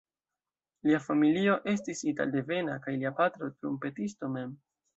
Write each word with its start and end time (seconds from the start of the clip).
Lia 0.87 1.01
familio 1.07 1.59
estis 1.75 2.01
italdevena 2.13 2.79
kaj 2.89 2.97
lia 2.99 3.15
patro 3.23 3.53
trumpetisto 3.61 4.35
mem. 4.39 4.61